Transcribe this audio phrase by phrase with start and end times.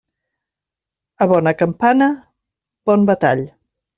[1.25, 2.09] A bona campana,
[2.91, 3.47] bon batall.